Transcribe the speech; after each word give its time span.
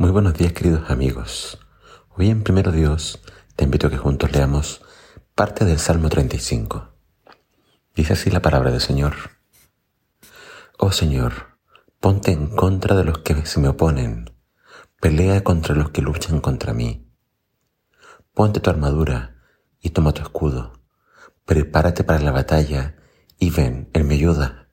Muy 0.00 0.12
buenos 0.12 0.32
días 0.32 0.54
queridos 0.54 0.88
amigos. 0.88 1.58
Hoy 2.16 2.30
en 2.30 2.42
Primero 2.42 2.72
Dios 2.72 3.20
te 3.54 3.64
invito 3.64 3.86
a 3.86 3.90
que 3.90 3.98
juntos 3.98 4.32
leamos 4.32 4.80
parte 5.34 5.66
del 5.66 5.78
Salmo 5.78 6.08
35. 6.08 6.94
Dice 7.94 8.14
así 8.14 8.30
la 8.30 8.40
palabra 8.40 8.70
del 8.70 8.80
Señor. 8.80 9.12
Oh 10.78 10.90
Señor, 10.90 11.58
ponte 12.00 12.32
en 12.32 12.46
contra 12.56 12.96
de 12.96 13.04
los 13.04 13.18
que 13.18 13.44
se 13.44 13.60
me 13.60 13.68
oponen, 13.68 14.30
pelea 15.02 15.44
contra 15.44 15.74
los 15.74 15.90
que 15.90 16.00
luchan 16.00 16.40
contra 16.40 16.72
mí. 16.72 17.06
Ponte 18.32 18.60
tu 18.60 18.70
armadura 18.70 19.36
y 19.82 19.90
toma 19.90 20.12
tu 20.12 20.22
escudo, 20.22 20.80
prepárate 21.44 22.04
para 22.04 22.20
la 22.20 22.32
batalla 22.32 22.96
y 23.38 23.50
ven, 23.50 23.90
Él 23.92 24.04
me 24.04 24.14
ayuda. 24.14 24.70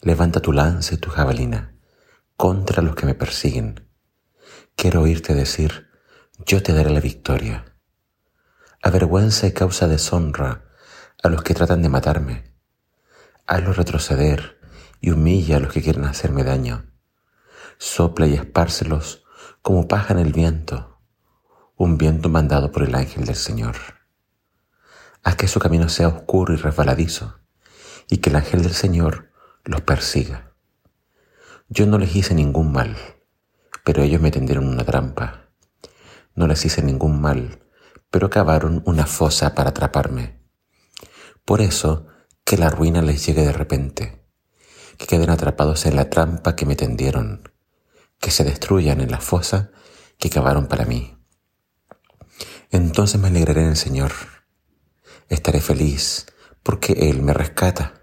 Levanta 0.00 0.40
tu 0.40 0.52
lanza 0.52 0.96
y 0.96 0.98
tu 0.98 1.10
jabalina 1.10 1.76
contra 2.36 2.82
los 2.82 2.96
que 2.96 3.06
me 3.06 3.14
persiguen 3.14 3.91
quiero 4.76 5.02
oírte 5.02 5.34
decir, 5.34 5.90
yo 6.44 6.62
te 6.62 6.72
daré 6.72 6.90
la 6.90 7.00
victoria. 7.00 7.76
Avergüenza 8.82 9.46
y 9.46 9.52
causa 9.52 9.86
deshonra 9.86 10.64
a 11.22 11.28
los 11.28 11.42
que 11.42 11.54
tratan 11.54 11.82
de 11.82 11.88
matarme. 11.88 12.54
Hazlos 13.46 13.76
retroceder 13.76 14.58
y 15.00 15.10
humilla 15.10 15.56
a 15.56 15.60
los 15.60 15.72
que 15.72 15.82
quieren 15.82 16.04
hacerme 16.04 16.44
daño. 16.44 16.90
Sopla 17.78 18.26
y 18.26 18.34
espárcelos 18.34 19.24
como 19.62 19.86
paja 19.86 20.14
en 20.14 20.20
el 20.20 20.32
viento, 20.32 20.98
un 21.76 21.98
viento 21.98 22.28
mandado 22.28 22.72
por 22.72 22.82
el 22.82 22.94
ángel 22.94 23.24
del 23.24 23.36
Señor. 23.36 23.76
Haz 25.22 25.36
que 25.36 25.48
su 25.48 25.60
camino 25.60 25.88
sea 25.88 26.08
oscuro 26.08 26.54
y 26.54 26.56
resbaladizo, 26.56 27.40
y 28.08 28.18
que 28.18 28.30
el 28.30 28.36
ángel 28.36 28.62
del 28.62 28.74
Señor 28.74 29.30
los 29.64 29.82
persiga. 29.82 30.54
Yo 31.68 31.86
no 31.86 31.98
les 31.98 32.16
hice 32.16 32.34
ningún 32.34 32.72
mal 32.72 32.96
pero 33.84 34.02
ellos 34.02 34.20
me 34.20 34.30
tendieron 34.30 34.68
una 34.68 34.84
trampa. 34.84 35.50
No 36.34 36.46
les 36.46 36.64
hice 36.64 36.82
ningún 36.82 37.20
mal, 37.20 37.62
pero 38.10 38.30
cavaron 38.30 38.82
una 38.86 39.06
fosa 39.06 39.54
para 39.54 39.70
atraparme. 39.70 40.40
Por 41.44 41.60
eso, 41.60 42.06
que 42.44 42.56
la 42.56 42.70
ruina 42.70 43.02
les 43.02 43.26
llegue 43.26 43.42
de 43.42 43.52
repente, 43.52 44.26
que 44.98 45.06
queden 45.06 45.30
atrapados 45.30 45.86
en 45.86 45.96
la 45.96 46.10
trampa 46.10 46.54
que 46.54 46.66
me 46.66 46.76
tendieron, 46.76 47.50
que 48.20 48.30
se 48.30 48.44
destruyan 48.44 49.00
en 49.00 49.10
la 49.10 49.20
fosa 49.20 49.70
que 50.18 50.30
cavaron 50.30 50.68
para 50.68 50.84
mí. 50.84 51.18
Entonces 52.70 53.20
me 53.20 53.28
alegraré 53.28 53.62
en 53.62 53.68
el 53.68 53.76
Señor. 53.76 54.12
Estaré 55.28 55.60
feliz 55.60 56.26
porque 56.62 57.10
Él 57.10 57.22
me 57.22 57.34
rescata. 57.34 58.00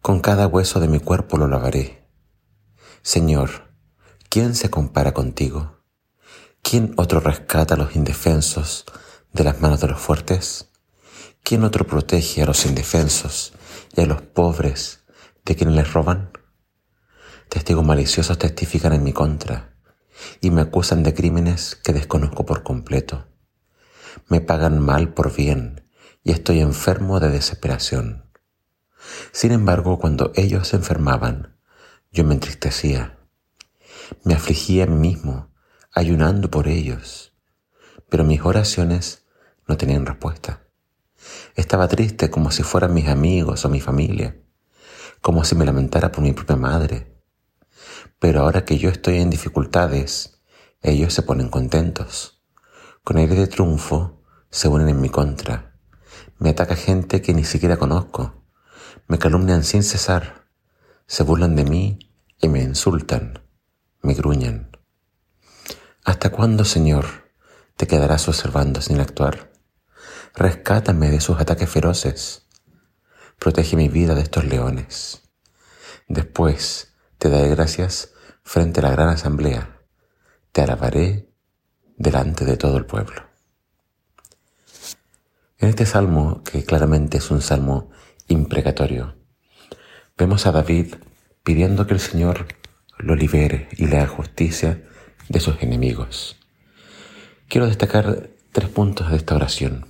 Con 0.00 0.20
cada 0.20 0.46
hueso 0.46 0.80
de 0.80 0.88
mi 0.88 0.98
cuerpo 0.98 1.36
lo 1.36 1.46
lavaré. 1.46 2.08
Señor, 3.02 3.69
¿Quién 4.32 4.54
se 4.54 4.70
compara 4.70 5.12
contigo? 5.12 5.82
¿Quién 6.62 6.94
otro 6.96 7.18
rescata 7.18 7.74
a 7.74 7.76
los 7.76 7.96
indefensos 7.96 8.84
de 9.32 9.42
las 9.42 9.60
manos 9.60 9.80
de 9.80 9.88
los 9.88 9.98
fuertes? 9.98 10.70
¿Quién 11.42 11.64
otro 11.64 11.84
protege 11.84 12.40
a 12.40 12.46
los 12.46 12.64
indefensos 12.64 13.52
y 13.96 14.02
a 14.02 14.06
los 14.06 14.22
pobres 14.22 15.00
de 15.44 15.56
quienes 15.56 15.74
les 15.74 15.92
roban? 15.92 16.30
Testigos 17.48 17.84
maliciosos 17.84 18.38
testifican 18.38 18.92
en 18.92 19.02
mi 19.02 19.12
contra 19.12 19.74
y 20.40 20.52
me 20.52 20.60
acusan 20.60 21.02
de 21.02 21.12
crímenes 21.12 21.74
que 21.74 21.92
desconozco 21.92 22.46
por 22.46 22.62
completo. 22.62 23.26
Me 24.28 24.40
pagan 24.40 24.78
mal 24.78 25.12
por 25.12 25.34
bien 25.34 25.90
y 26.22 26.30
estoy 26.30 26.60
enfermo 26.60 27.18
de 27.18 27.30
desesperación. 27.30 28.30
Sin 29.32 29.50
embargo, 29.50 29.98
cuando 29.98 30.30
ellos 30.36 30.68
se 30.68 30.76
enfermaban, 30.76 31.58
yo 32.12 32.22
me 32.22 32.34
entristecía 32.34 33.16
me 34.24 34.34
afligía 34.34 34.84
a 34.84 34.86
mí 34.86 34.96
mismo, 34.96 35.50
ayunando 35.92 36.50
por 36.50 36.68
ellos, 36.68 37.34
pero 38.08 38.24
mis 38.24 38.42
oraciones 38.42 39.26
no 39.66 39.76
tenían 39.76 40.06
respuesta. 40.06 40.66
Estaba 41.54 41.88
triste 41.88 42.30
como 42.30 42.50
si 42.50 42.62
fueran 42.62 42.94
mis 42.94 43.08
amigos 43.08 43.64
o 43.64 43.68
mi 43.68 43.80
familia, 43.80 44.40
como 45.20 45.44
si 45.44 45.54
me 45.54 45.64
lamentara 45.64 46.10
por 46.12 46.22
mi 46.22 46.32
propia 46.32 46.56
madre. 46.56 47.22
Pero 48.18 48.40
ahora 48.40 48.64
que 48.64 48.78
yo 48.78 48.90
estoy 48.90 49.18
en 49.18 49.30
dificultades, 49.30 50.42
ellos 50.82 51.12
se 51.12 51.22
ponen 51.22 51.48
contentos. 51.48 52.42
Con 53.04 53.18
aire 53.18 53.34
de 53.34 53.46
triunfo 53.46 54.22
se 54.50 54.68
unen 54.68 54.88
en 54.88 55.00
mi 55.00 55.08
contra. 55.08 55.76
Me 56.38 56.50
ataca 56.50 56.74
gente 56.74 57.22
que 57.22 57.34
ni 57.34 57.44
siquiera 57.44 57.76
conozco. 57.76 58.44
Me 59.08 59.18
calumnian 59.18 59.64
sin 59.64 59.82
cesar. 59.82 60.46
Se 61.06 61.22
burlan 61.22 61.54
de 61.54 61.64
mí 61.64 61.98
y 62.40 62.48
me 62.48 62.62
insultan 62.62 63.49
me 64.02 64.14
gruñan. 64.14 64.70
¿Hasta 66.04 66.30
cuándo, 66.30 66.64
Señor, 66.64 67.30
te 67.76 67.86
quedarás 67.86 68.28
observando 68.28 68.80
sin 68.80 69.00
actuar? 69.00 69.52
Rescátame 70.34 71.10
de 71.10 71.20
sus 71.20 71.38
ataques 71.40 71.68
feroces. 71.68 72.46
Protege 73.38 73.76
mi 73.76 73.88
vida 73.88 74.14
de 74.14 74.22
estos 74.22 74.44
leones. 74.44 75.22
Después 76.08 76.94
te 77.18 77.28
daré 77.28 77.48
gracias 77.48 78.12
frente 78.42 78.80
a 78.80 78.84
la 78.84 78.90
gran 78.90 79.08
asamblea. 79.08 79.80
Te 80.52 80.62
alabaré 80.62 81.32
delante 81.96 82.44
de 82.44 82.56
todo 82.56 82.76
el 82.76 82.86
pueblo. 82.86 83.22
En 85.58 85.68
este 85.68 85.84
salmo, 85.84 86.42
que 86.42 86.64
claramente 86.64 87.18
es 87.18 87.30
un 87.30 87.42
salmo 87.42 87.90
imprecatorio, 88.28 89.16
vemos 90.16 90.46
a 90.46 90.52
David 90.52 90.94
pidiendo 91.42 91.86
que 91.86 91.94
el 91.94 92.00
Señor 92.00 92.46
lo 93.02 93.14
libere 93.14 93.68
y 93.76 93.86
le 93.86 93.98
haga 93.98 94.08
justicia 94.08 94.82
de 95.28 95.40
sus 95.40 95.62
enemigos. 95.62 96.36
Quiero 97.48 97.66
destacar 97.66 98.30
tres 98.52 98.68
puntos 98.68 99.10
de 99.10 99.16
esta 99.16 99.34
oración. 99.34 99.86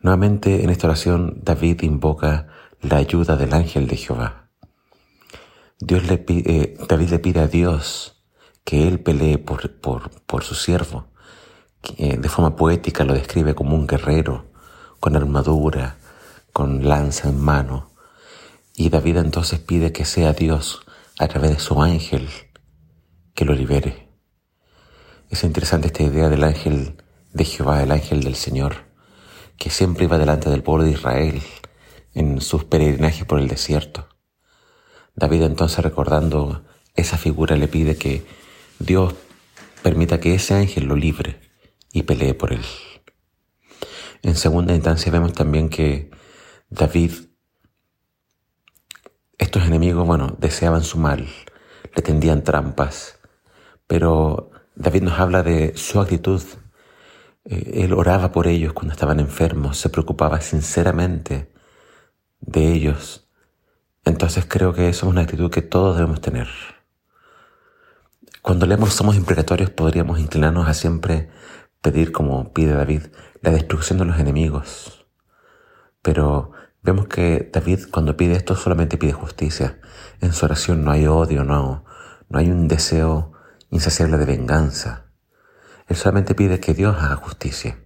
Nuevamente 0.00 0.64
en 0.64 0.70
esta 0.70 0.88
oración 0.88 1.40
David 1.42 1.82
invoca 1.82 2.48
la 2.80 2.96
ayuda 2.96 3.36
del 3.36 3.54
ángel 3.54 3.86
de 3.86 3.96
Jehová. 3.96 4.48
Dios 5.78 6.06
le 6.08 6.18
pide, 6.18 6.62
eh, 6.62 6.76
David 6.88 7.10
le 7.10 7.18
pide 7.18 7.40
a 7.40 7.48
Dios 7.48 8.22
que 8.64 8.88
él 8.88 9.00
pelee 9.00 9.38
por, 9.38 9.80
por, 9.80 10.10
por 10.22 10.44
su 10.44 10.54
siervo. 10.54 11.06
Que, 11.80 12.16
de 12.16 12.28
forma 12.28 12.56
poética 12.56 13.04
lo 13.04 13.14
describe 13.14 13.54
como 13.54 13.74
un 13.74 13.86
guerrero, 13.86 14.46
con 15.00 15.16
armadura, 15.16 15.96
con 16.52 16.88
lanza 16.88 17.28
en 17.28 17.40
mano. 17.40 17.90
Y 18.74 18.88
David 18.88 19.18
entonces 19.18 19.58
pide 19.58 19.92
que 19.92 20.04
sea 20.04 20.32
Dios 20.32 20.82
a 21.22 21.28
través 21.28 21.52
de 21.52 21.60
su 21.60 21.80
ángel 21.80 22.28
que 23.32 23.44
lo 23.44 23.54
libere. 23.54 24.08
Es 25.30 25.44
interesante 25.44 25.86
esta 25.86 26.02
idea 26.02 26.28
del 26.28 26.42
ángel 26.42 26.96
de 27.32 27.44
Jehová, 27.44 27.80
el 27.80 27.92
ángel 27.92 28.24
del 28.24 28.34
Señor, 28.34 28.74
que 29.56 29.70
siempre 29.70 30.06
iba 30.06 30.18
delante 30.18 30.50
del 30.50 30.64
pueblo 30.64 30.82
de 30.82 30.90
Israel 30.90 31.40
en 32.12 32.40
sus 32.40 32.64
peregrinajes 32.64 33.24
por 33.24 33.38
el 33.38 33.46
desierto. 33.46 34.08
David 35.14 35.42
entonces 35.42 35.78
recordando 35.84 36.64
esa 36.96 37.16
figura 37.16 37.54
le 37.54 37.68
pide 37.68 37.96
que 37.96 38.26
Dios 38.80 39.14
permita 39.80 40.18
que 40.18 40.34
ese 40.34 40.54
ángel 40.54 40.86
lo 40.86 40.96
libre 40.96 41.40
y 41.92 42.02
pelee 42.02 42.34
por 42.34 42.52
él. 42.52 42.64
En 44.22 44.34
segunda 44.34 44.74
instancia 44.74 45.12
vemos 45.12 45.34
también 45.34 45.68
que 45.68 46.10
David 46.68 47.12
estos 49.52 49.68
enemigos, 49.68 50.06
bueno, 50.06 50.34
deseaban 50.38 50.82
su 50.82 50.96
mal, 50.96 51.28
le 51.94 52.00
tendían 52.00 52.42
trampas, 52.42 53.18
pero 53.86 54.50
David 54.76 55.02
nos 55.02 55.20
habla 55.20 55.42
de 55.42 55.76
su 55.76 56.00
actitud. 56.00 56.40
Eh, 57.44 57.82
él 57.84 57.92
oraba 57.92 58.32
por 58.32 58.46
ellos 58.46 58.72
cuando 58.72 58.94
estaban 58.94 59.20
enfermos, 59.20 59.76
se 59.76 59.90
preocupaba 59.90 60.40
sinceramente 60.40 61.52
de 62.40 62.72
ellos. 62.72 63.28
Entonces 64.06 64.46
creo 64.48 64.72
que 64.72 64.88
eso 64.88 65.04
es 65.04 65.12
una 65.12 65.20
actitud 65.20 65.50
que 65.50 65.60
todos 65.60 65.98
debemos 65.98 66.22
tener. 66.22 66.48
Cuando 68.40 68.64
leemos 68.64 68.94
somos 68.94 69.16
imprecatorios 69.16 69.68
podríamos 69.68 70.18
inclinarnos 70.18 70.66
a 70.66 70.72
siempre 70.72 71.28
pedir, 71.82 72.10
como 72.10 72.54
pide 72.54 72.72
David, 72.72 73.02
la 73.42 73.50
destrucción 73.50 73.98
de 73.98 74.06
los 74.06 74.18
enemigos. 74.18 75.04
Pero 76.00 76.52
Vemos 76.84 77.06
que 77.06 77.48
David 77.52 77.84
cuando 77.92 78.16
pide 78.16 78.34
esto 78.34 78.56
solamente 78.56 78.98
pide 78.98 79.12
justicia. 79.12 79.78
En 80.20 80.32
su 80.32 80.44
oración 80.46 80.84
no 80.84 80.90
hay 80.90 81.06
odio, 81.06 81.44
no, 81.44 81.84
no 82.28 82.38
hay 82.40 82.50
un 82.50 82.66
deseo 82.66 83.34
insaciable 83.70 84.18
de 84.18 84.24
venganza. 84.24 85.06
Él 85.86 85.94
solamente 85.94 86.34
pide 86.34 86.58
que 86.58 86.74
Dios 86.74 86.96
haga 86.98 87.14
justicia. 87.14 87.78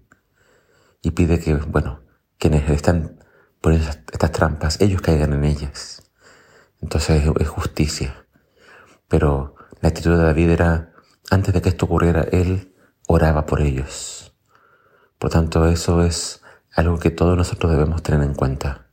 Y 1.02 1.10
pide 1.10 1.38
que, 1.38 1.54
bueno, 1.56 2.04
quienes 2.38 2.70
están 2.70 3.22
poniendo 3.60 3.90
estas 3.90 4.32
trampas, 4.32 4.80
ellos 4.80 5.02
caigan 5.02 5.34
en 5.34 5.44
ellas. 5.44 6.10
Entonces 6.80 7.22
es 7.38 7.48
justicia. 7.48 8.26
Pero 9.08 9.56
la 9.82 9.90
actitud 9.90 10.16
de 10.16 10.24
David 10.24 10.48
era, 10.48 10.94
antes 11.30 11.52
de 11.52 11.60
que 11.60 11.68
esto 11.68 11.84
ocurriera, 11.84 12.22
él 12.32 12.74
oraba 13.06 13.44
por 13.44 13.60
ellos. 13.60 14.34
Por 15.18 15.30
tanto, 15.30 15.66
eso 15.66 16.02
es 16.02 16.40
algo 16.74 16.98
que 16.98 17.10
todos 17.10 17.36
nosotros 17.36 17.70
debemos 17.70 18.02
tener 18.02 18.22
en 18.22 18.34
cuenta 18.34 18.85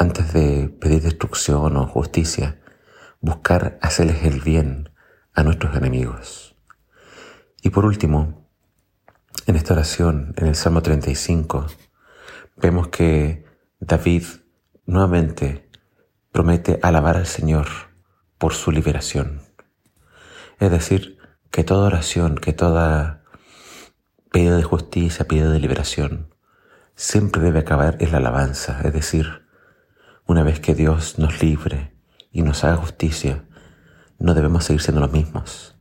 antes 0.00 0.32
de 0.32 0.70
pedir 0.80 1.02
destrucción 1.02 1.76
o 1.76 1.86
justicia, 1.86 2.58
buscar 3.20 3.78
hacerles 3.82 4.24
el 4.24 4.40
bien 4.40 4.88
a 5.34 5.42
nuestros 5.42 5.76
enemigos. 5.76 6.56
Y 7.60 7.68
por 7.68 7.84
último, 7.84 8.48
en 9.46 9.56
esta 9.56 9.74
oración, 9.74 10.32
en 10.38 10.46
el 10.46 10.54
Salmo 10.54 10.80
35, 10.80 11.66
vemos 12.56 12.88
que 12.88 13.44
David 13.78 14.24
nuevamente 14.86 15.68
promete 16.32 16.80
alabar 16.82 17.18
al 17.18 17.26
Señor 17.26 17.66
por 18.38 18.54
su 18.54 18.72
liberación. 18.72 19.42
Es 20.60 20.70
decir, 20.70 21.18
que 21.50 21.62
toda 21.62 21.88
oración, 21.88 22.36
que 22.36 22.54
toda 22.54 23.22
pedido 24.32 24.56
de 24.56 24.62
justicia, 24.62 25.28
pedido 25.28 25.50
de 25.50 25.58
liberación, 25.58 26.34
siempre 26.94 27.42
debe 27.42 27.58
acabar 27.58 27.98
en 28.00 28.12
la 28.12 28.16
alabanza, 28.16 28.80
es 28.82 28.94
decir, 28.94 29.49
una 30.30 30.44
vez 30.44 30.60
que 30.60 30.76
Dios 30.76 31.18
nos 31.18 31.42
libre 31.42 31.92
y 32.30 32.42
nos 32.42 32.62
haga 32.62 32.76
justicia, 32.76 33.42
no 34.20 34.32
debemos 34.32 34.64
seguir 34.64 34.80
siendo 34.80 35.00
los 35.00 35.10
mismos. 35.10 35.74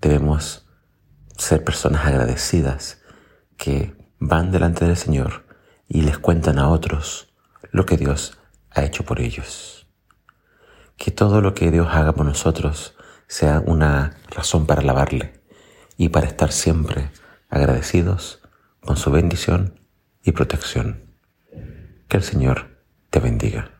Debemos 0.00 0.66
ser 1.38 1.62
personas 1.62 2.04
agradecidas 2.04 3.00
que 3.56 3.96
van 4.18 4.50
delante 4.50 4.84
del 4.84 4.96
Señor 4.96 5.46
y 5.86 6.00
les 6.00 6.18
cuentan 6.18 6.58
a 6.58 6.70
otros 6.70 7.32
lo 7.70 7.86
que 7.86 7.96
Dios 7.96 8.36
ha 8.72 8.82
hecho 8.82 9.04
por 9.04 9.20
ellos. 9.20 9.86
Que 10.96 11.12
todo 11.12 11.40
lo 11.40 11.54
que 11.54 11.70
Dios 11.70 11.86
haga 11.88 12.14
por 12.14 12.26
nosotros 12.26 12.96
sea 13.28 13.62
una 13.64 14.16
razón 14.28 14.66
para 14.66 14.80
alabarle 14.80 15.40
y 15.96 16.08
para 16.08 16.26
estar 16.26 16.50
siempre 16.50 17.12
agradecidos 17.48 18.42
con 18.80 18.96
su 18.96 19.12
bendición 19.12 19.78
y 20.24 20.32
protección. 20.32 21.14
Que 22.08 22.16
el 22.16 22.24
Señor 22.24 22.82
te 23.10 23.20
bendiga. 23.20 23.73